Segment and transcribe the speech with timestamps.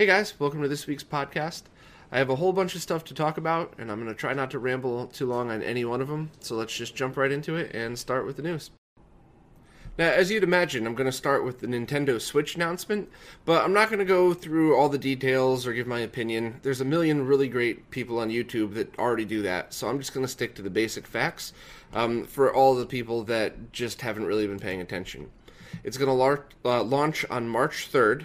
[0.00, 1.64] Hey guys, welcome to this week's podcast.
[2.10, 4.32] I have a whole bunch of stuff to talk about, and I'm going to try
[4.32, 6.30] not to ramble too long on any one of them.
[6.40, 8.70] So let's just jump right into it and start with the news.
[9.98, 13.10] Now, as you'd imagine, I'm going to start with the Nintendo Switch announcement,
[13.44, 16.60] but I'm not going to go through all the details or give my opinion.
[16.62, 20.14] There's a million really great people on YouTube that already do that, so I'm just
[20.14, 21.52] going to stick to the basic facts
[21.92, 25.28] um, for all the people that just haven't really been paying attention.
[25.84, 28.24] It's going to lar- uh, launch on March 3rd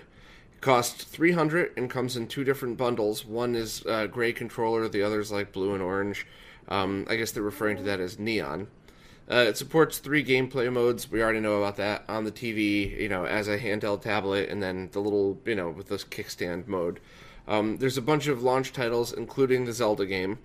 [0.61, 3.25] costs 300 and comes in two different bundles.
[3.25, 6.25] One is uh, gray controller the other is like blue and orange.
[6.67, 8.67] Um, i guess they're referring to that as neon.
[9.29, 11.09] Uh, it supports three gameplay modes.
[11.09, 12.03] We already know about that.
[12.07, 15.69] On the tv you know as a handheld tablet and then the little you know
[15.69, 16.99] with this kickstand mode.
[17.47, 20.39] Um, there's a bunch of launch titles including the zelda game.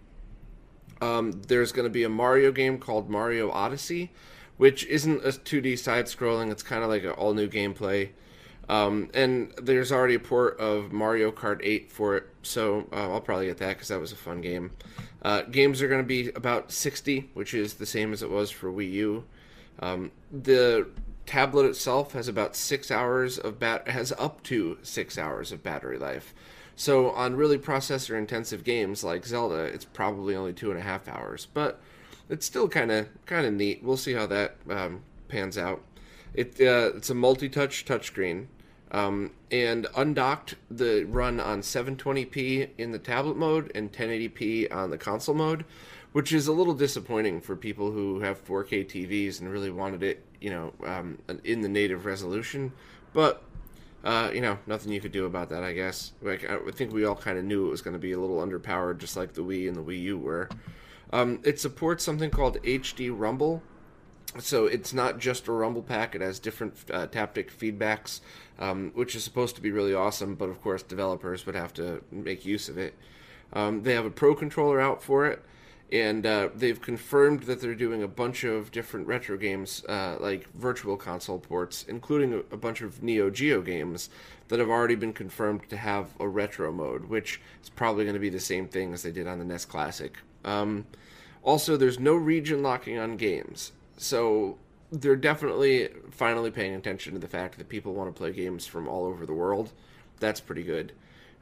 [1.01, 4.11] Um, there's going to be a mario game called mario odyssey
[4.59, 8.11] which isn't a 2d side scrolling it's kind of like an all new gameplay
[8.71, 13.21] um, and there's already a port of Mario Kart 8 for it, so uh, I'll
[13.21, 14.71] probably get that because that was a fun game.
[15.23, 18.49] Uh, games are going to be about 60, which is the same as it was
[18.49, 19.25] for Wii U.
[19.81, 20.87] Um, the
[21.27, 25.99] tablet itself has about six hours of bat has up to six hours of battery
[25.99, 26.33] life.
[26.77, 31.09] So on really processor intensive games like Zelda, it's probably only two and a half
[31.09, 31.81] hours, but
[32.29, 33.83] it's still kind of kind of neat.
[33.83, 35.83] We'll see how that um, pans out.
[36.35, 38.47] It uh, it's a multi-touch touchscreen,
[38.91, 44.99] um, and undocked the run on 720p in the tablet mode and 1080p on the
[44.99, 45.65] console mode,
[46.13, 50.25] which is a little disappointing for people who have 4K TVs and really wanted it,
[50.41, 52.73] you know, um, in the native resolution.
[53.13, 53.43] But
[54.03, 56.13] uh, you know, nothing you could do about that, I guess.
[56.23, 58.39] Like, I think we all kind of knew it was going to be a little
[58.39, 60.49] underpowered, just like the Wii and the Wii U were.
[61.13, 63.63] Um, it supports something called HD Rumble,
[64.39, 68.21] so it's not just a rumble pack it has different uh, taptic feedbacks
[68.59, 72.03] um, which is supposed to be really awesome but of course developers would have to
[72.11, 72.95] make use of it.
[73.53, 75.43] Um, they have a pro controller out for it
[75.93, 80.49] and uh, they've confirmed that they're doing a bunch of different retro games uh, like
[80.55, 84.11] virtual console ports including a, a bunch of neo geo games
[84.47, 88.21] that have already been confirmed to have a retro mode which is probably going to
[88.21, 90.19] be the same thing as they did on the nes classic.
[90.45, 90.87] Um,
[91.43, 94.57] also there's no region locking on games so
[94.91, 98.89] they're definitely finally paying attention to the fact that people want to play games from
[98.89, 99.73] all over the world.
[100.19, 100.93] That's pretty good.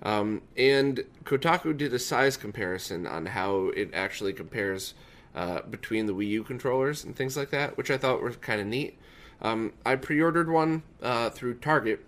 [0.02, 4.94] Um, and Kotaku did a size comparison on how it actually compares
[5.34, 8.60] uh, between the Wii U controllers and things like that, which I thought were kind
[8.60, 8.98] of neat.
[9.40, 12.04] Um, I pre ordered one uh, through Target,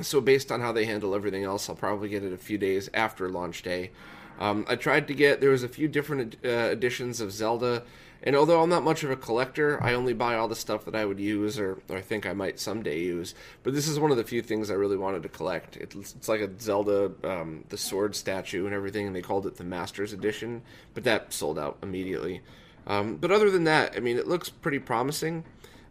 [0.00, 2.90] so based on how they handle everything else, I'll probably get it a few days
[2.92, 3.90] after launch day.
[4.38, 7.82] Um, I tried to get, there was a few different uh, editions of Zelda
[8.22, 10.96] and although I'm not much of a collector, I only buy all the stuff that
[10.96, 13.34] I would use or, or I think I might someday use.
[13.62, 15.76] But this is one of the few things I really wanted to collect.
[15.76, 19.56] It's, it's like a Zelda, um, the sword statue and everything, and they called it
[19.56, 20.62] the Masters Edition,
[20.94, 22.40] but that sold out immediately.
[22.88, 25.44] Um, but other than that, I mean, it looks pretty promising.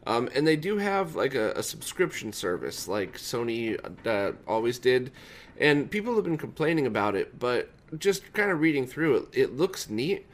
[0.05, 5.11] Um, and they do have like a, a subscription service like Sony uh, always did.
[5.59, 9.57] And people have been complaining about it, but just kind of reading through it, it
[9.57, 10.25] looks neat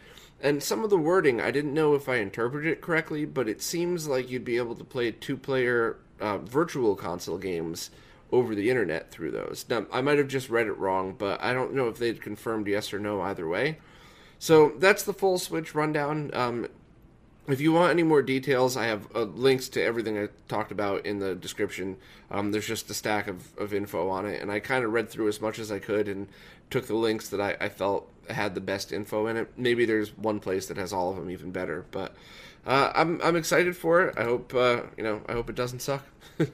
[0.43, 3.61] and some of the wording, I didn't know if I interpreted it correctly, but it
[3.61, 7.89] seems like you'd be able to play two player uh, virtual console games
[8.29, 9.63] over the internet through those.
[9.69, 12.67] Now, I might have just read it wrong, but I don't know if they'd confirmed
[12.67, 13.77] yes or no either way.
[14.37, 16.29] So that's the full Switch rundown.
[16.33, 16.67] Um,
[17.47, 21.05] if you want any more details, I have uh, links to everything I talked about
[21.05, 21.97] in the description.
[22.31, 25.09] Um, there's just a stack of, of info on it, and I kind of read
[25.09, 26.27] through as much as I could and
[26.69, 29.51] took the links that I, I felt had the best info in it.
[29.57, 32.15] Maybe there's one place that has all of them even better, but
[32.65, 34.17] uh, I'm I'm excited for it.
[34.17, 35.21] I hope uh, you know.
[35.27, 36.05] I hope it doesn't suck.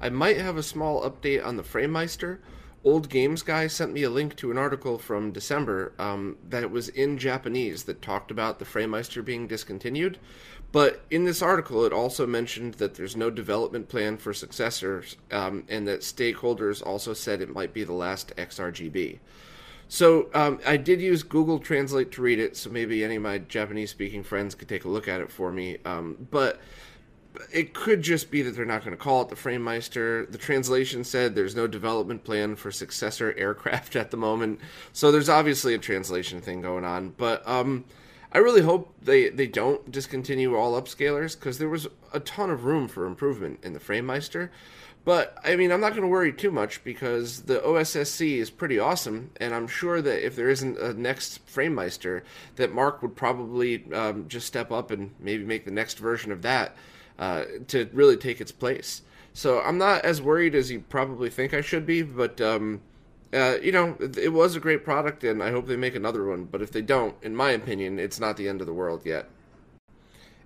[0.00, 2.38] I might have a small update on the Framemeister.
[2.88, 6.88] Old Games Guy sent me a link to an article from December um, that was
[6.88, 10.16] in Japanese that talked about the Framemeister being discontinued.
[10.72, 15.64] But in this article, it also mentioned that there's no development plan for successors, um,
[15.68, 19.18] and that stakeholders also said it might be the last XRGB.
[19.88, 23.36] So um, I did use Google Translate to read it, so maybe any of my
[23.36, 25.76] Japanese-speaking friends could take a look at it for me.
[25.84, 26.58] Um, but
[27.52, 30.30] it could just be that they're not going to call it the Framemeister.
[30.30, 34.60] The translation said there's no development plan for successor aircraft at the moment,
[34.92, 37.10] so there's obviously a translation thing going on.
[37.16, 37.84] But um,
[38.32, 42.64] I really hope they, they don't discontinue all upscalers because there was a ton of
[42.64, 44.50] room for improvement in the Framemeister.
[45.04, 48.78] But I mean, I'm not going to worry too much because the OSSC is pretty
[48.78, 52.22] awesome, and I'm sure that if there isn't a next Framemeister,
[52.56, 56.42] that Mark would probably um, just step up and maybe make the next version of
[56.42, 56.76] that
[57.18, 59.02] uh, to really take its place.
[59.32, 62.80] So I'm not as worried as you probably think I should be, but um,
[63.32, 66.44] uh, you know, it was a great product, and I hope they make another one.
[66.44, 69.28] But if they don't, in my opinion, it's not the end of the world yet.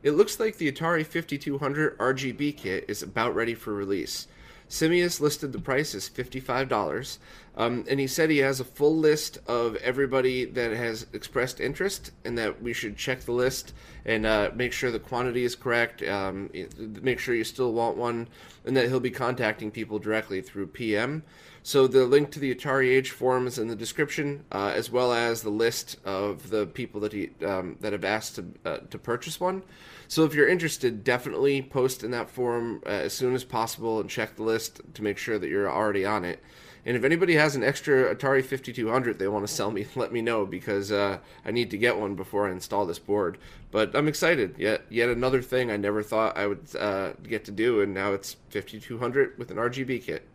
[0.02, 4.26] It looks like the Atari 5200 RGB kit is about ready for release.
[4.68, 7.18] Simius listed the price as $55,
[7.56, 12.12] um, and he said he has a full list of everybody that has expressed interest,
[12.24, 16.02] and that we should check the list and uh, make sure the quantity is correct,
[16.02, 18.26] um, make sure you still want one,
[18.64, 21.22] and that he'll be contacting people directly through PM.
[21.62, 25.12] So the link to the Atari Age forum is in the description, uh, as well
[25.12, 28.98] as the list of the people that he um, that have asked to uh, to
[28.98, 29.62] purchase one.
[30.08, 34.10] So if you're interested, definitely post in that forum uh, as soon as possible and
[34.10, 36.42] check the list to make sure that you're already on it.
[36.84, 40.20] And if anybody has an extra Atari 5200 they want to sell me, let me
[40.20, 43.38] know because uh, I need to get one before I install this board.
[43.70, 44.56] But I'm excited.
[44.58, 48.12] Yet, yet another thing I never thought I would uh, get to do, and now
[48.12, 50.28] it's 5200 with an RGB kit.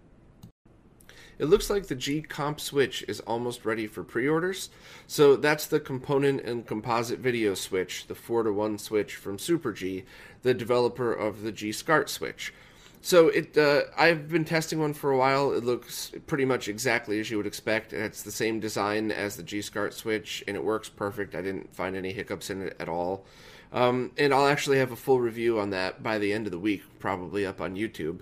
[1.40, 4.72] It looks like the G Comp Switch is almost ready for pre-orders.
[5.06, 9.72] So that's the component and composite video switch, the 4 to 1 switch from Super
[9.72, 10.04] G,
[10.42, 12.54] the developer of the G SCART switch.
[13.02, 15.54] So it, uh, I've been testing one for a while.
[15.54, 19.38] It looks pretty much exactly as you would expect, and it's the same design as
[19.38, 21.36] the G SCART switch, and it works perfect.
[21.36, 23.26] I didn't find any hiccups in it at all.
[23.72, 26.60] Um, and I'll actually have a full review on that by the end of the
[26.60, 28.22] week, probably up on YouTube.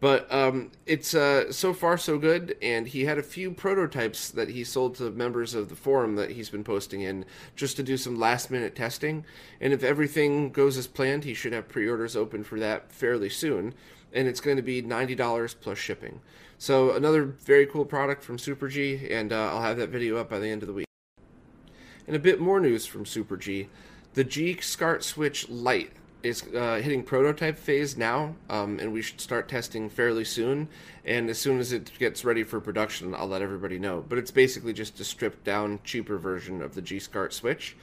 [0.00, 4.50] But um, it's uh, so far so good, and he had a few prototypes that
[4.50, 7.24] he sold to members of the forum that he's been posting in
[7.56, 9.24] just to do some last minute testing.
[9.60, 13.30] And if everything goes as planned, he should have pre orders open for that fairly
[13.30, 13.72] soon.
[14.14, 16.20] And it's going to be $90 plus shipping.
[16.56, 20.30] So, another very cool product from Super G, and uh, I'll have that video up
[20.30, 20.86] by the end of the week.
[22.06, 23.68] And a bit more news from Super G
[24.14, 25.90] the G SCART Switch Lite
[26.22, 30.68] is uh, hitting prototype phase now, um, and we should start testing fairly soon.
[31.04, 34.04] And as soon as it gets ready for production, I'll let everybody know.
[34.08, 37.76] But it's basically just a stripped down, cheaper version of the G SCART Switch.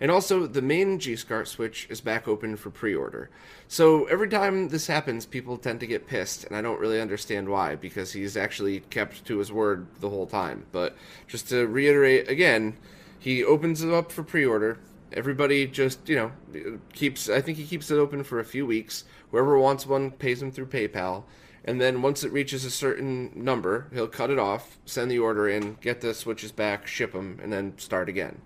[0.00, 3.30] And also, the main G SCART Switch is back open for pre order.
[3.66, 7.48] So every time this happens, people tend to get pissed, and I don't really understand
[7.48, 10.66] why, because he's actually kept to his word the whole time.
[10.70, 10.96] But
[11.26, 12.76] just to reiterate again,
[13.18, 14.78] he opens it up for pre order
[15.12, 19.04] everybody just you know keeps i think he keeps it open for a few weeks
[19.30, 21.24] whoever wants one pays him through paypal
[21.64, 25.48] and then once it reaches a certain number he'll cut it off send the order
[25.48, 28.40] in get the switches back ship them and then start again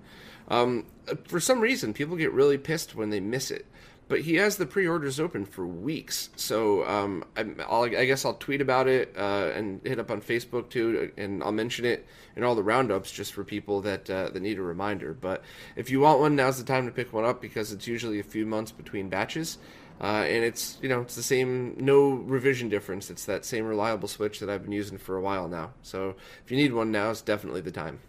[0.49, 0.87] um,
[1.25, 3.67] for some reason people get really pissed when they miss it
[4.13, 6.29] but he has the pre-orders open for weeks.
[6.37, 11.11] So um, I, guess I'll tweet about it uh, and hit up on Facebook too,
[11.17, 12.07] and I'll mention it
[12.37, 15.15] in all the roundups just for people that uh, that need a reminder.
[15.15, 15.43] But
[15.77, 18.23] if you want one, now's the time to pick one up because it's usually a
[18.23, 19.57] few months between batches.
[19.99, 24.09] Uh, and it's you know it's the same no revision difference it's that same reliable
[24.09, 27.11] switch that i've been using for a while now so if you need one now
[27.11, 28.01] it's definitely the time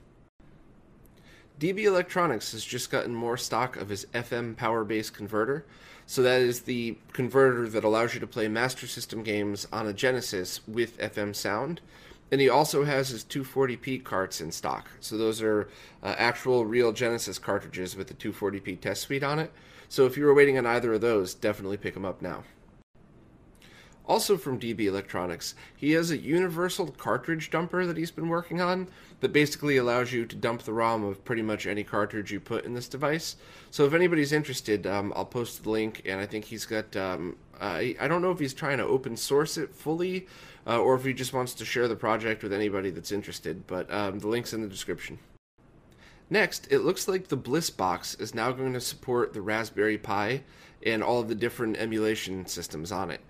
[1.64, 5.66] DB Electronics has just gotten more stock of his FM power base converter.
[6.06, 9.94] So that is the converter that allows you to play Master System games on a
[9.94, 11.80] Genesis with FM sound.
[12.34, 14.90] And he also has his 240p carts in stock.
[15.00, 15.70] So those are
[16.04, 19.54] uh, actual real Genesis cartridges with the 240p test suite on it.
[19.88, 22.44] So if you were waiting on either of those, definitely pick them up now.
[24.06, 28.88] Also from DB Electronics, he has a universal cartridge dumper that he's been working on
[29.22, 32.66] that basically allows you to dump the ROM of pretty much any cartridge you put
[32.66, 33.38] in this device.
[33.72, 36.96] So if anybody's interested, um, I'll post the link, and I think he's got.
[36.98, 40.28] Um, uh, I don't know if he's trying to open source it fully,
[40.68, 43.66] uh, or if he just wants to share the project with anybody that's interested.
[43.68, 45.20] But um, the link's in the description.
[46.30, 50.42] Next, it looks like the Bliss box is now going to support the Raspberry Pi
[50.86, 53.22] and all of the different emulation systems on it.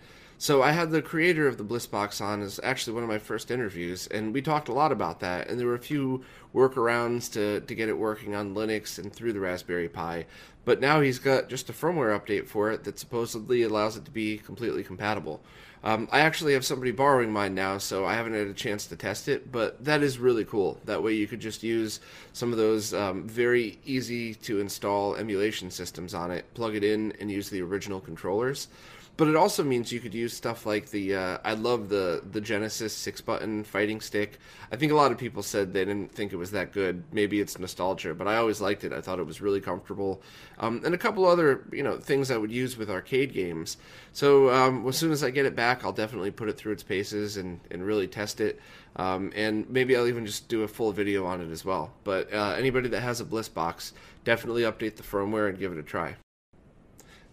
[0.44, 3.50] So I had the creator of the Blissbox on as actually one of my first
[3.50, 5.48] interviews, and we talked a lot about that.
[5.48, 9.32] And there were a few workarounds to, to get it working on Linux and through
[9.32, 10.26] the Raspberry Pi.
[10.66, 14.12] But now he's got just a firmware update for it that supposedly allows it to
[14.12, 15.42] be completely compatible.
[15.82, 18.98] Um, I actually have somebody borrowing mine now, so I haven't had a chance to
[18.98, 20.78] test it, but that is really cool.
[20.84, 22.02] That way you could just use
[22.34, 27.14] some of those um, very easy to install emulation systems on it, plug it in,
[27.22, 28.68] and use the original controllers.
[29.16, 32.42] But it also means you could use stuff like the uh, I love the the
[32.42, 34.40] Genesis six button fighting stick.
[34.72, 37.04] I think a lot of people said they didn't think it was that good.
[37.12, 38.92] Maybe it's nostalgia, but I always liked it.
[38.92, 40.24] I thought it was really comfortable,
[40.58, 43.78] um, and a couple other you know things I would use with arcade games.
[44.14, 46.84] So um, as soon as I get it back, I'll definitely put it through its
[46.84, 48.60] paces and and really test it.
[48.96, 51.94] Um, and maybe I'll even just do a full video on it as well.
[52.04, 53.94] But uh, anybody that has a Bliss box,
[54.24, 56.16] definitely update the firmware and give it a try.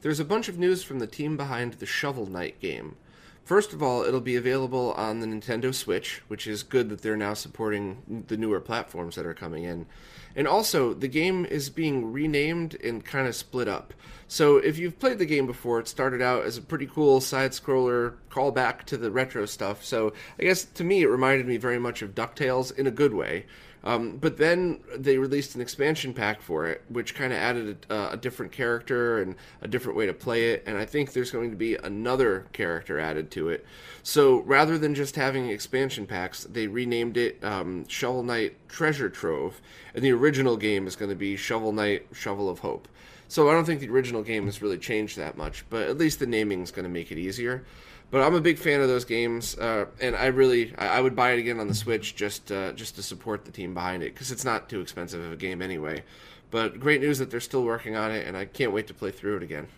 [0.03, 2.97] There's a bunch of news from the team behind the Shovel Knight game.
[3.45, 7.17] First of all, it'll be available on the Nintendo Switch, which is good that they're
[7.17, 9.87] now supporting the newer platforms that are coming in.
[10.35, 13.93] And also, the game is being renamed and kind of split up.
[14.29, 17.51] So, if you've played the game before, it started out as a pretty cool side
[17.51, 19.85] scroller callback to the retro stuff.
[19.85, 23.13] So, I guess to me, it reminded me very much of DuckTales in a good
[23.13, 23.47] way.
[23.83, 28.11] Um, but then they released an expansion pack for it, which kind of added a,
[28.11, 30.65] a, different character and a different way to play it.
[30.67, 33.65] And I think there's going to be another character added to it.
[34.03, 39.63] So rather than just having expansion packs, they renamed it um, Shovel Knight Treasure Trove.
[39.95, 42.87] And the original game is going to be Shovel Knight Shovel of Hope.
[43.29, 46.19] So I don't think the original game has really changed that much, but at least
[46.19, 47.65] the naming is going to make it easier.
[48.11, 51.15] But I'm a big fan of those games, uh, and I really I, I, would
[51.15, 54.15] buy it again on the Switch just uh, just to support the team behind it
[54.15, 56.03] because it's not too expensive of a game anyway.
[56.51, 59.13] But great news that they're still working on it, and I can't wait to play
[59.13, 59.69] through it again.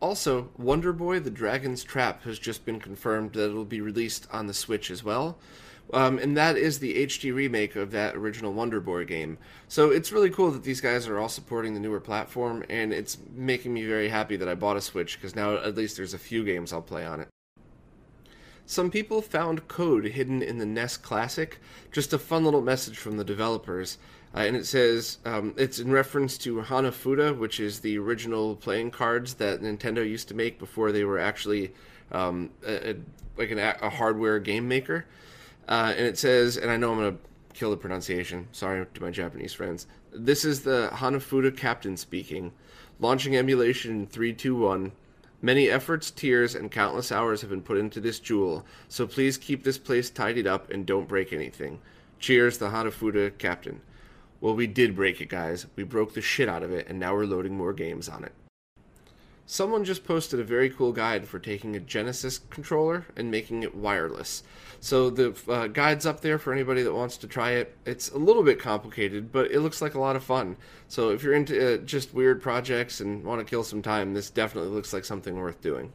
[0.00, 4.46] Also, Wonder Boy: The Dragon's Trap has just been confirmed that it'll be released on
[4.46, 5.36] the Switch as well.
[5.92, 9.38] Um, and that is the HD remake of that original Wonder Boy game.
[9.68, 13.16] So it's really cool that these guys are all supporting the newer platform, and it's
[13.34, 16.18] making me very happy that I bought a Switch because now at least there's a
[16.18, 17.28] few games I'll play on it.
[18.66, 21.58] Some people found code hidden in the NES Classic,
[21.90, 23.96] just a fun little message from the developers.
[24.34, 28.90] Uh, and it says um, it's in reference to Hanafuda, which is the original playing
[28.90, 31.72] cards that Nintendo used to make before they were actually
[32.12, 32.96] um, a, a,
[33.38, 35.06] like an, a hardware game maker.
[35.68, 37.18] Uh, and it says, and I know I'm going to
[37.52, 38.48] kill the pronunciation.
[38.52, 39.86] Sorry to my Japanese friends.
[40.12, 42.52] This is the Hanafuda captain speaking.
[42.98, 44.92] Launching emulation in 321.
[45.40, 49.62] Many efforts, tears, and countless hours have been put into this jewel, so please keep
[49.62, 51.78] this place tidied up and don't break anything.
[52.18, 53.80] Cheers, the Hanafuda captain.
[54.40, 55.66] Well, we did break it, guys.
[55.76, 58.32] We broke the shit out of it, and now we're loading more games on it.
[59.50, 63.74] Someone just posted a very cool guide for taking a Genesis controller and making it
[63.74, 64.42] wireless.
[64.78, 67.74] So the uh, guide's up there for anybody that wants to try it.
[67.86, 70.58] It's a little bit complicated, but it looks like a lot of fun.
[70.86, 74.28] So if you're into uh, just weird projects and want to kill some time, this
[74.28, 75.94] definitely looks like something worth doing.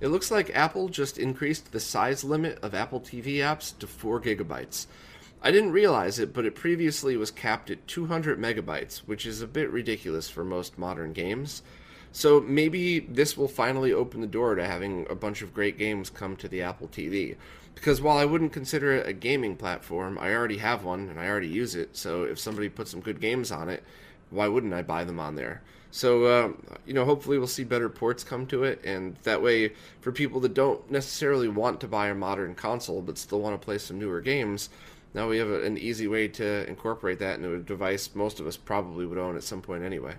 [0.00, 4.20] It looks like Apple just increased the size limit of Apple TV apps to 4
[4.20, 4.86] gigabytes.
[5.42, 9.46] I didn't realize it, but it previously was capped at 200 megabytes, which is a
[9.46, 11.62] bit ridiculous for most modern games.
[12.12, 16.08] So maybe this will finally open the door to having a bunch of great games
[16.08, 17.36] come to the Apple TV.
[17.74, 21.28] Because while I wouldn't consider it a gaming platform, I already have one and I
[21.28, 21.94] already use it.
[21.94, 23.84] So if somebody put some good games on it,
[24.30, 25.62] why wouldn't I buy them on there?
[25.90, 26.52] So, uh,
[26.84, 30.40] you know, hopefully we'll see better ports come to it, and that way, for people
[30.40, 33.98] that don't necessarily want to buy a modern console but still want to play some
[33.98, 34.68] newer games,
[35.16, 38.46] now we have a, an easy way to incorporate that into a device most of
[38.46, 40.14] us probably would own at some point anyway.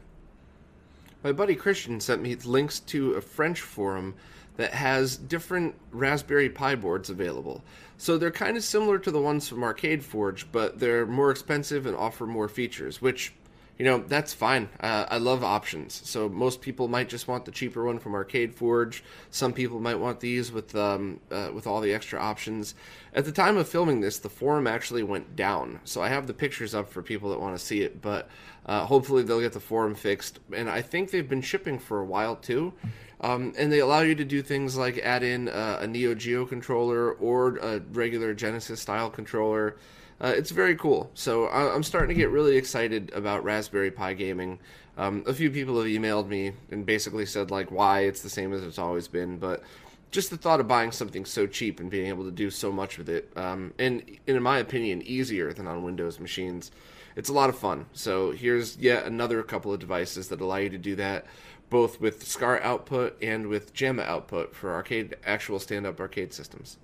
[1.23, 4.15] My buddy Christian sent me links to a French forum
[4.57, 7.63] that has different Raspberry Pi boards available.
[7.97, 11.85] So they're kind of similar to the ones from Arcade Forge, but they're more expensive
[11.85, 13.33] and offer more features, which
[13.77, 14.69] you know that's fine.
[14.79, 16.01] Uh, i love options.
[16.03, 19.03] So most people might just want the cheaper one from arcade forge.
[19.29, 22.73] Some people might want these with um, uh, with all the extra options.
[23.13, 25.79] At the time of filming this the forum actually went down.
[25.83, 28.29] So i have the pictures up for people that want to see it but
[28.65, 30.39] uh, hopefully they'll get the forum fixed.
[30.51, 32.73] And i think they've been shipping for a while too.
[33.19, 36.45] Um, and they allow you to do things like add in uh, a neo geo
[36.45, 39.77] controller or a regular genesis style controller
[40.21, 41.11] uh, it's very cool.
[41.13, 44.59] So I, am starting to get really excited about Raspberry Pi gaming.
[44.97, 48.53] Um, a few people have emailed me and basically said like why it's the same
[48.53, 49.61] as it's always been, but
[50.09, 52.97] just the thought of buying something so cheap and being able to do so much
[52.97, 56.71] with it, um, and in my opinion, easier than on Windows machines.
[57.15, 57.87] It's a lot of fun.
[57.93, 61.25] So here's yet another couple of devices that allow you to do that
[61.69, 66.77] both with SCART output and with JAMMA output for arcade actual stand-up arcade systems.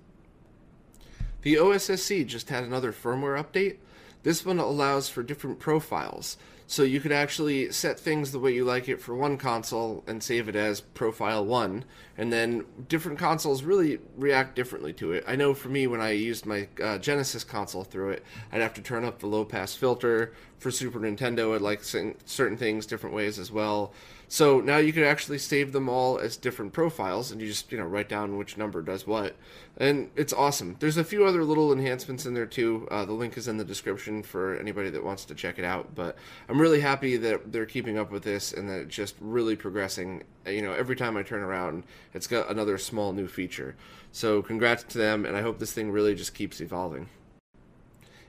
[1.44, 3.76] The OSSC just had another firmware update.
[4.22, 6.38] This one allows for different profiles.
[6.66, 10.22] So you could actually set things the way you like it for one console and
[10.22, 11.84] save it as profile 1
[12.16, 15.24] and then different consoles really react differently to it.
[15.26, 18.72] I know for me when I used my uh, Genesis console through it, I'd have
[18.74, 20.32] to turn up the low pass filter.
[20.58, 23.92] For Super Nintendo, I'd like certain things different ways as well.
[24.34, 27.78] So now you can actually save them all as different profiles, and you just you
[27.78, 29.36] know write down which number does what,
[29.76, 30.74] and it's awesome.
[30.80, 32.88] There's a few other little enhancements in there too.
[32.90, 35.94] Uh, the link is in the description for anybody that wants to check it out.
[35.94, 36.16] But
[36.48, 40.24] I'm really happy that they're keeping up with this and that it's just really progressing.
[40.44, 43.76] You know, every time I turn around, it's got another small new feature.
[44.10, 47.08] So congrats to them, and I hope this thing really just keeps evolving.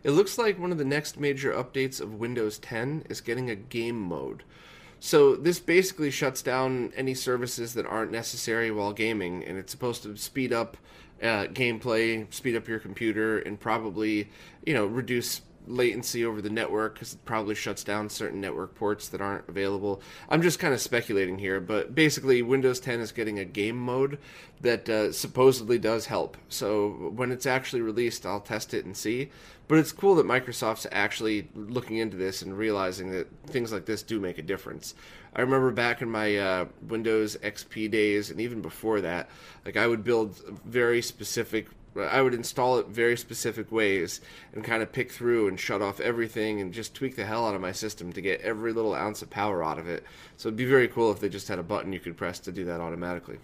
[0.04, 3.56] It looks like one of the next major updates of Windows 10 is getting a
[3.56, 4.44] game mode.
[5.00, 10.04] So this basically shuts down any services that aren't necessary while gaming, and it's supposed
[10.04, 10.78] to speed up
[11.22, 14.30] uh, gameplay, speed up your computer, and probably
[14.66, 19.08] you know reduce latency over the network because it probably shuts down certain network ports
[19.10, 20.02] that aren't available.
[20.30, 24.20] I'm just kind of speculating here, but basically, Windows 10 is getting a game mode
[24.62, 26.38] that uh, supposedly does help.
[26.50, 29.30] So when it's actually released, I'll test it and see.
[29.68, 34.04] But it's cool that Microsoft's actually looking into this and realizing that things like this
[34.04, 34.94] do make a difference.
[35.36, 39.30] I remember back in my uh, Windows XP days, and even before that,
[39.66, 41.68] like I would build very specific
[41.98, 44.20] I would install it very specific ways
[44.54, 47.56] and kind of pick through and shut off everything and just tweak the hell out
[47.56, 50.04] of my system to get every little ounce of power out of it.
[50.36, 52.52] So it'd be very cool if they just had a button you could press to
[52.52, 53.38] do that automatically.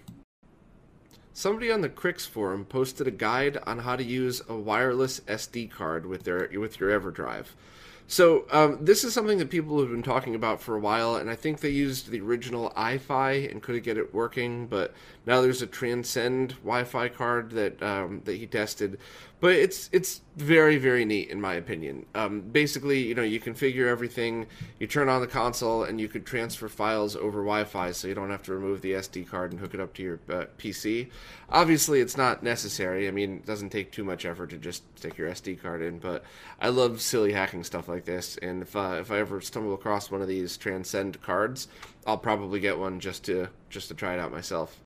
[1.33, 5.71] Somebody on the Krikzz forum posted a guide on how to use a wireless SD
[5.71, 7.45] card with their with your EverDrive.
[8.11, 11.29] So um, this is something that people have been talking about for a while, and
[11.29, 14.67] I think they used the original Eye-Fi and couldn't get it working.
[14.67, 14.93] But
[15.25, 18.99] now there's a Transcend Wi-Fi card that um, that he tested,
[19.41, 22.05] but it's it's very very neat in my opinion.
[22.15, 24.45] Um, basically, you know, you configure everything,
[24.79, 28.29] you turn on the console, and you could transfer files over Wi-Fi, so you don't
[28.29, 31.09] have to remove the SD card and hook it up to your uh, PC.
[31.49, 33.07] Obviously, it's not necessary.
[33.07, 35.97] I mean, it doesn't take too much effort to just stick your SD card in.
[35.97, 36.23] But
[36.61, 40.11] I love silly hacking stuff like this, and if uh, if I ever stumble across
[40.11, 41.67] one of these Transcend cards,
[42.05, 44.79] I'll probably get one just to just to try it out myself.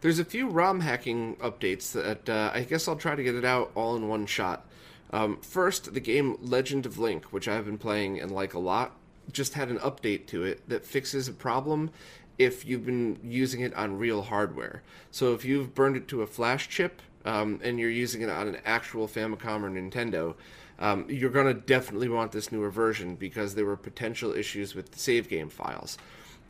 [0.00, 3.44] There's a few ROM hacking updates that uh, I guess I'll try to get it
[3.44, 4.64] out all in one shot.
[5.12, 8.94] Um, first, the game Legend of Link, which I've been playing and like a lot,
[9.32, 11.90] just had an update to it that fixes a problem
[12.38, 14.82] if you've been using it on real hardware.
[15.10, 18.46] So if you've burned it to a flash chip um, and you're using it on
[18.46, 20.36] an actual Famicom or Nintendo,
[20.78, 24.92] um, you're going to definitely want this newer version because there were potential issues with
[24.92, 25.98] the save game files.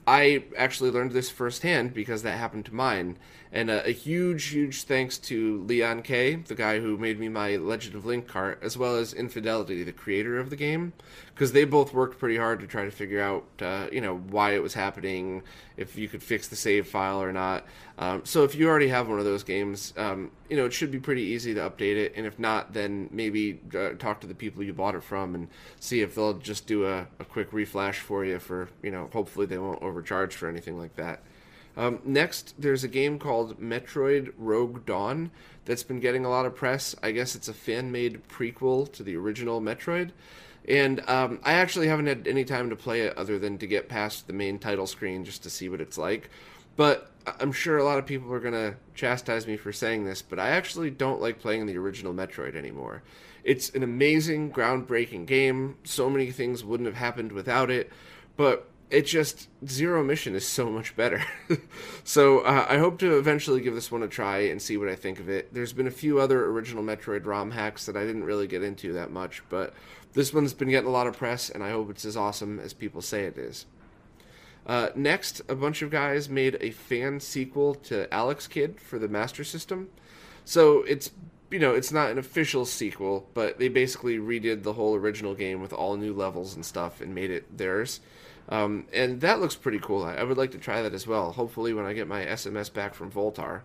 [0.08, 3.18] I actually learned this firsthand because that happened to mine.
[3.50, 7.56] And a, a, huge, huge thanks to Leon K, the guy who made me my
[7.56, 10.92] Legend of Link cart, as well as Infidelity, the creator of the game,
[11.34, 14.52] because they both worked pretty hard to try to figure out, uh, you know, why
[14.52, 15.42] it was happening,
[15.78, 17.64] if you could fix the save file or not.
[17.96, 20.90] Um, so if you already have one of those games, um, you know, it should
[20.90, 22.12] be pretty easy to update it.
[22.16, 25.48] And if not, then maybe uh, talk to the people you bought it from and
[25.80, 29.46] see if they'll just do a, a quick reflash for you for, you know, hopefully
[29.46, 31.22] they won't overcharge for anything like that.
[31.78, 35.30] Um, next, there's a game called Metroid Rogue Dawn
[35.64, 36.96] that's been getting a lot of press.
[37.04, 40.10] I guess it's a fan made prequel to the original Metroid.
[40.66, 43.88] And um, I actually haven't had any time to play it other than to get
[43.88, 46.30] past the main title screen just to see what it's like.
[46.76, 50.20] But I'm sure a lot of people are going to chastise me for saying this,
[50.20, 53.02] but I actually don't like playing the original Metroid anymore.
[53.44, 55.76] It's an amazing, groundbreaking game.
[55.84, 57.90] So many things wouldn't have happened without it.
[58.36, 61.22] But it just zero mission is so much better.
[62.04, 64.94] So uh, i hope to eventually give this one a try and see what i
[64.94, 65.52] think of it.
[65.52, 68.94] There's been a few other original metroid rom hacks that i didn't really get into
[68.94, 69.74] that much but
[70.14, 72.72] this one's been getting a lot of press and i hope it's as awesome as
[72.72, 73.66] people say it is.
[74.66, 79.08] Uh, next a bunch of guys made a fan sequel to alex kidd for the
[79.08, 79.88] master system.
[80.46, 81.10] So it's
[81.50, 85.60] you know it's not an official sequel but they basically redid the whole original game
[85.60, 88.00] with all new levels and stuff and made it theirs
[88.48, 90.04] um, and that looks pretty cool.
[90.04, 91.32] I, I, would like to try that as well.
[91.32, 93.62] Hopefully, when I get my SMS back from Voltar.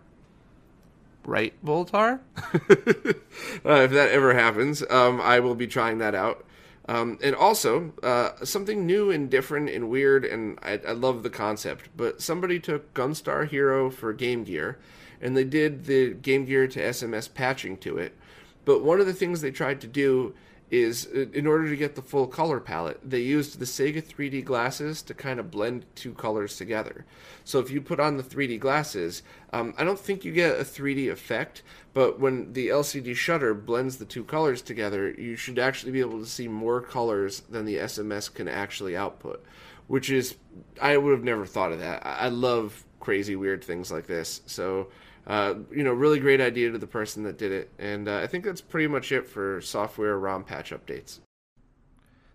[1.26, 2.20] Right, Voltar?
[2.36, 6.46] uh, if that ever happens, um, I will be trying that out.
[6.90, 11.30] Um, and also, uh, something new and different and weird, and I, I, love the
[11.30, 11.88] concept.
[11.96, 14.78] But somebody took Gunstar Hero for Game Gear,
[15.22, 18.18] and they did the Game Gear to SMS patching to it.
[18.66, 20.34] But one of the things they tried to do
[20.74, 25.04] is in order to get the full color palette, they used the Sega 3D glasses
[25.04, 27.06] to kind of blend two colors together.
[27.46, 30.64] So if you put on the 3D glasses, um, I don't think you get a
[30.64, 31.62] 3D effect,
[31.94, 36.20] but when the LCD shutter blends the two colors together, you should actually be able
[36.20, 39.46] to see more colors than the SMS can actually output,
[39.86, 40.38] which is,
[40.82, 42.04] I would have never thought of that.
[42.04, 44.42] I love crazy, weird things like this.
[44.48, 44.88] So
[45.28, 47.70] uh, you know, really great idea to the person that did it.
[47.80, 51.20] And uh, I think that's pretty much it for software ROM patch updates.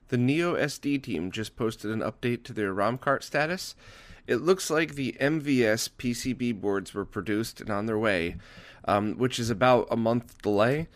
[0.09, 3.75] The Neo SD team just posted an update to their ROM cart status.
[4.27, 8.37] It looks like the MVS PCB boards were produced and on their way,
[8.87, 10.89] um, which is about a month delay.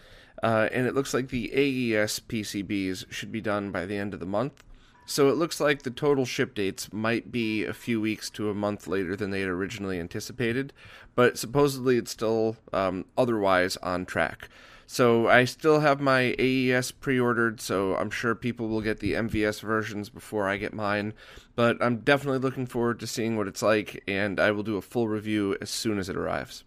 [0.43, 4.21] Uh, and it looks like the AES PCBs should be done by the end of
[4.21, 4.65] the month.
[5.05, 8.55] So it looks like the total ship dates might be a few weeks to a
[8.55, 10.73] month later than they had originally anticipated,
[11.15, 14.49] but supposedly it's still um, otherwise on track.
[14.87, 19.61] So I still have my AES pre-ordered, so I'm sure people will get the MVS
[19.61, 21.15] versions before I get mine.
[21.55, 24.83] But I'm definitely looking forward to seeing what it's like, and I will do a
[24.83, 26.65] full review as soon as it arrives.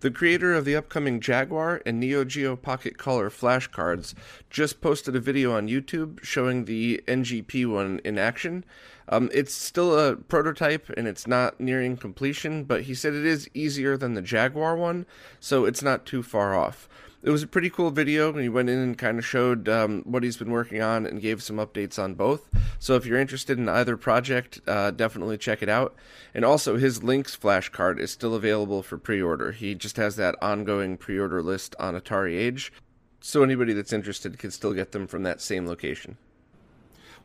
[0.00, 4.14] The creator of the upcoming Jaguar and Neo Geo Pocket Color flashcards
[4.48, 8.64] just posted a video on YouTube showing the NGP one in action.
[9.08, 13.50] Um, it's still a prototype and it's not nearing completion, but he said it is
[13.54, 15.04] easier than the Jaguar one,
[15.40, 16.88] so it's not too far off
[17.22, 18.30] it was a pretty cool video.
[18.30, 21.20] And he went in and kind of showed um, what he's been working on and
[21.20, 22.48] gave some updates on both.
[22.78, 25.96] So if you're interested in either project, uh, definitely check it out.
[26.34, 29.52] And also, his Lynx flashcard is still available for pre-order.
[29.52, 32.72] He just has that ongoing pre-order list on Atari Age,
[33.20, 36.16] so anybody that's interested can still get them from that same location.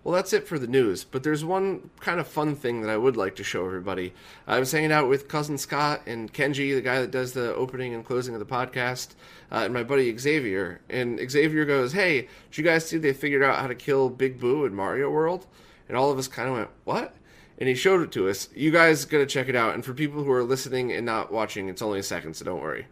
[0.04, 2.98] Well, that's it for the news, but there's one kind of fun thing that I
[2.98, 4.14] would like to show everybody.
[4.46, 7.94] I was hanging out with cousin Scott and Kenji, the guy that does the opening
[7.94, 9.14] and closing of the podcast,
[9.50, 10.82] uh, and my buddy Xavier.
[10.90, 14.42] And Xavier goes, Hey, did you guys see they figured out how to kill Big
[14.42, 15.48] Boo in Mario World?
[15.88, 17.16] And all of us kind of went, What?
[17.58, 18.50] And he showed it to us.
[18.54, 19.74] You guys gotta check it out.
[19.74, 22.62] And for people who are listening and not watching, it's only a second, so don't
[22.62, 22.88] worry.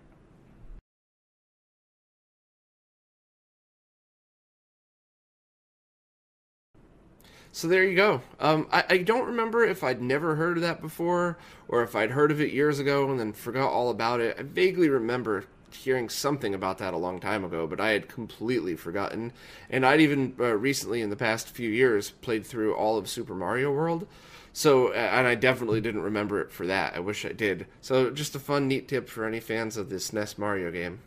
[7.53, 8.21] So there you go.
[8.39, 11.37] Um, I, I, don't remember if I'd never heard of that before
[11.67, 14.37] or if I'd heard of it years ago and then forgot all about it.
[14.39, 18.75] I vaguely remember hearing something about that a long time ago, but I had completely
[18.75, 19.33] forgotten.
[19.69, 23.35] And I'd even uh, recently, in the past few years, played through all of Super
[23.35, 24.07] Mario World.
[24.53, 26.95] So, and I definitely didn't remember it for that.
[26.95, 27.67] I wish I did.
[27.79, 30.99] So, just a fun, neat tip for any fans of this SNES Mario game.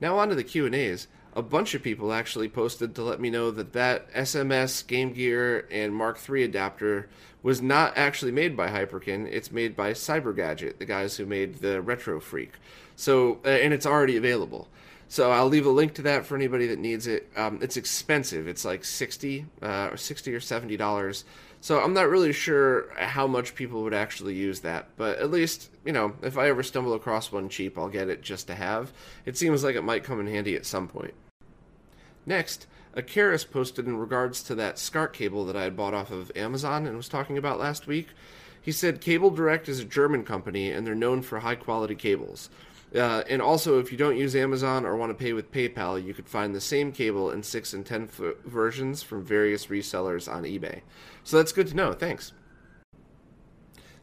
[0.00, 3.20] Now on to the Q and A's a bunch of people actually posted to let
[3.20, 7.10] me know that that SMS, Game Gear, and Mark III adapter
[7.42, 9.28] was not actually made by Hyperkin.
[9.30, 12.54] It's made by Cybergadget, the guys who made the Retro Freak.
[12.96, 14.66] So, uh, and it's already available.
[15.08, 17.30] So I'll leave a link to that for anybody that needs it.
[17.36, 18.48] Um, it's expensive.
[18.48, 21.24] It's like sixty, uh, or sixty or seventy dollars.
[21.60, 25.70] So I'm not really sure how much people would actually use that, but at least,
[25.84, 28.92] you know, if I ever stumble across one cheap, I'll get it just to have.
[29.26, 31.14] It seems like it might come in handy at some point.
[32.26, 36.32] Next, Akaris posted in regards to that SCART cable that I had bought off of
[36.34, 38.08] Amazon and was talking about last week.
[38.60, 42.50] He said KabelDirekt is a German company and they're known for high quality cables.
[42.94, 46.14] Uh, and also, if you don't use Amazon or want to pay with PayPal, you
[46.14, 50.44] could find the same cable in 6 and 10 foot versions from various resellers on
[50.44, 50.80] eBay.
[51.22, 51.92] So that's good to know.
[51.92, 52.32] Thanks.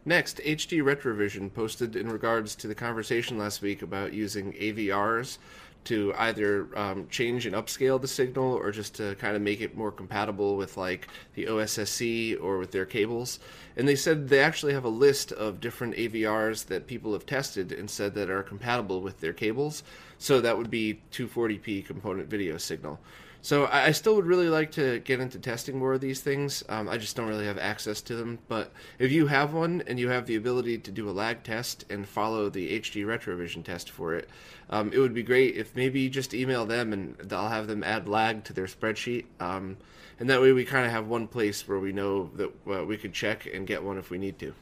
[0.05, 5.37] Next, HD Retrovision posted in regards to the conversation last week about using AVRs
[5.85, 9.75] to either um, change and upscale the signal or just to kind of make it
[9.75, 13.39] more compatible with like the OSSC or with their cables.
[13.75, 17.71] And they said they actually have a list of different AVRs that people have tested
[17.71, 19.83] and said that are compatible with their cables.
[20.17, 22.99] So that would be 240p component video signal.
[23.43, 26.63] So I, still would really like to get into testing more of these things.
[26.69, 28.39] Um, I just don't really have access to them.
[28.47, 31.83] But if you have one and you have the ability to do a lag test
[31.89, 34.29] and follow the HD Retrovision test for it,
[34.69, 37.83] um, it would be great if maybe you just email them and I'll have them
[37.83, 39.25] add lag to their spreadsheet.
[39.41, 39.75] Um,
[40.21, 42.95] and that way we kind of have one place where we know that uh, we
[42.95, 44.53] could check and get one if we need to.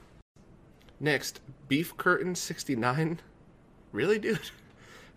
[1.00, 3.20] Next, Beef Curtain 69.
[3.91, 4.50] Really, dude?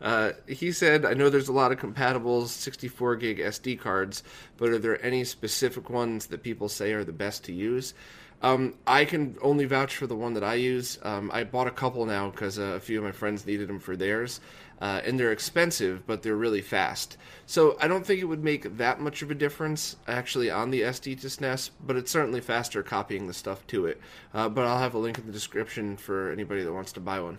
[0.01, 4.23] Uh, he said, I know there's a lot of compatibles 64 gig SD cards,
[4.57, 7.95] but are there any specific ones that people say are the best to use?
[8.43, 10.99] Um, I can only vouch for the one that I use.
[11.03, 13.81] Um, I bought a couple now because uh, a few of my friends needed them
[13.81, 14.41] for theirs.
[14.83, 17.17] Uh, and they're expensive, but they're really fast.
[17.47, 20.83] So I don't think it would make that much of a difference actually on the
[20.83, 23.99] SD2SNES, but it's certainly faster copying the stuff to it.
[24.35, 27.21] Uh, but I'll have a link in the description for anybody that wants to buy
[27.21, 27.39] one.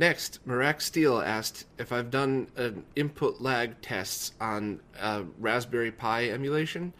[0.00, 6.30] Next, Marak Steele asked if I've done an input lag tests on uh, Raspberry Pi
[6.30, 6.94] emulation.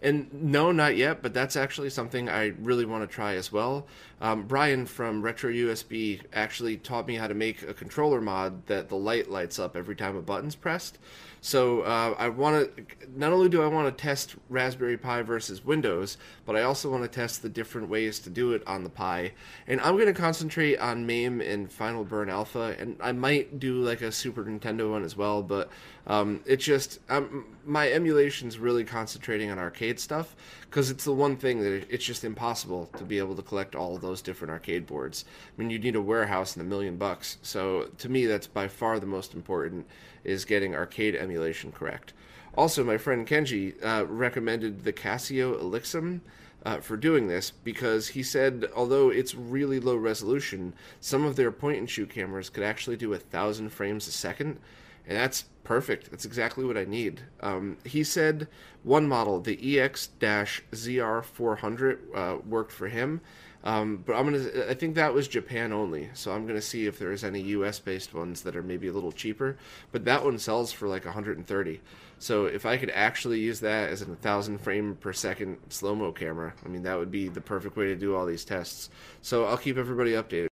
[0.00, 3.86] And no, not yet, but that's actually something I really want to try as well.
[4.22, 8.96] Um, Brian from RetroUSB actually taught me how to make a controller mod that the
[8.96, 10.98] light lights up every time a button's pressed.
[11.46, 15.64] So uh, I want to not only do I want to test Raspberry Pi versus
[15.64, 18.90] Windows, but I also want to test the different ways to do it on the
[18.90, 19.30] Pi.
[19.68, 23.80] And I'm going to concentrate on MAME and Final Burn Alpha, and I might do
[23.80, 25.40] like a Super Nintendo one as well.
[25.40, 25.70] But
[26.08, 31.36] um, it's just um, my emulation's really concentrating on arcade stuff because it's the one
[31.36, 34.84] thing that it's just impossible to be able to collect all of those different arcade
[34.84, 35.24] boards.
[35.56, 37.38] I mean, you need a warehouse and a million bucks.
[37.42, 39.86] So to me, that's by far the most important
[40.26, 42.12] is getting arcade emulation correct.
[42.56, 46.20] Also, my friend Kenji uh, recommended the Casio Exilim.
[46.64, 51.52] Uh, for doing this because he said although it's really low resolution, some of their
[51.52, 54.58] point and shoot cameras could actually do a thousand frames a second,
[55.06, 56.10] and that's perfect.
[56.10, 57.20] That's exactly what I need.
[57.40, 58.48] Um, he said
[58.82, 63.20] one model, the EX ZR400, uh, worked for him.
[63.66, 64.70] Um, but I'm gonna.
[64.70, 67.80] I think that was Japan only, so I'm gonna see if there's any U.S.
[67.80, 69.56] based ones that are maybe a little cheaper.
[69.90, 71.80] But that one sells for like 130.
[72.20, 76.12] So if I could actually use that as a thousand frame per second slow mo
[76.12, 78.88] camera, I mean that would be the perfect way to do all these tests.
[79.20, 80.46] So I'll keep everybody updated.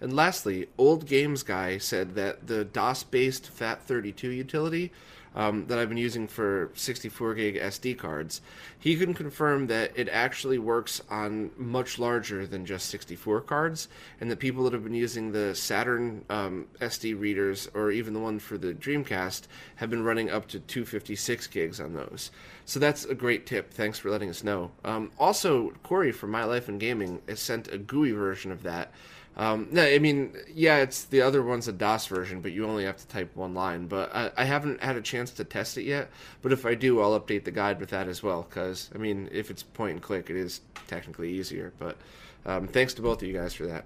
[0.00, 4.92] And lastly, Old Games Guy said that the DOS based FAT32 utility
[5.34, 8.40] um, that I've been using for 64 gig SD cards,
[8.78, 13.88] he can confirm that it actually works on much larger than just 64 cards,
[14.20, 18.20] and the people that have been using the Saturn um, SD readers or even the
[18.20, 19.42] one for the Dreamcast
[19.76, 22.30] have been running up to 256 gigs on those.
[22.64, 23.72] So that's a great tip.
[23.72, 24.70] Thanks for letting us know.
[24.84, 28.92] Um, also, Corey from My Life in Gaming has sent a GUI version of that.
[29.36, 32.84] Um, no, I mean, yeah, it's the other one's a DOS version, but you only
[32.84, 33.86] have to type one line.
[33.86, 36.10] But I, I haven't had a chance to test it yet.
[36.42, 38.46] But if I do, I'll update the guide with that as well.
[38.48, 41.72] Because I mean, if it's point and click, it is technically easier.
[41.78, 41.96] But
[42.44, 43.84] um, thanks to both of you guys for that.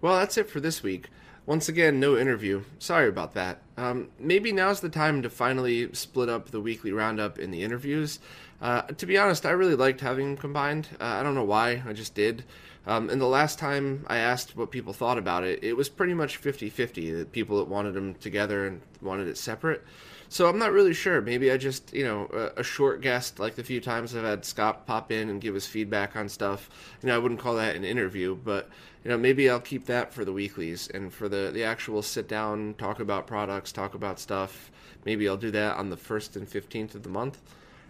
[0.00, 1.08] Well, that's it for this week.
[1.44, 2.62] Once again, no interview.
[2.78, 3.62] Sorry about that.
[3.78, 8.20] Um, maybe now's the time to finally split up the weekly roundup in the interviews.
[8.60, 10.88] Uh, to be honest, I really liked having them combined.
[11.00, 12.44] Uh, I don't know why, I just did.
[12.86, 16.14] Um, and the last time I asked what people thought about it, it was pretty
[16.14, 17.12] much 50 50.
[17.12, 19.84] The people that wanted them together and wanted it separate.
[20.30, 21.22] So I'm not really sure.
[21.22, 24.44] Maybe I just, you know, a, a, short guest, like the few times I've had
[24.44, 26.68] Scott pop in and give us feedback on stuff.
[27.02, 28.68] You know, I wouldn't call that an interview, but,
[29.04, 32.28] you know, maybe I'll keep that for the weeklies and for the, the actual sit
[32.28, 34.70] down, talk about products, talk about stuff.
[35.06, 37.40] Maybe I'll do that on the 1st and 15th of the month.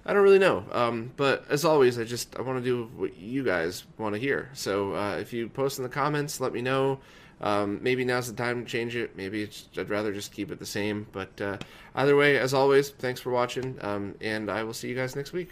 [0.09, 0.65] I don't really know.
[0.73, 4.19] Um, but as always, I just I want to do what you guys want to
[4.19, 4.49] hear.
[4.55, 6.99] So uh, if you post in the comments, let me know.
[7.43, 9.15] Um, maybe now's the time to change it.
[9.17, 11.07] Maybe I'd rather just keep it the same.
[11.13, 11.59] But uh,
[11.95, 15.35] either way, as always, thanks for watching, um, and I will see you guys next
[15.35, 15.51] week.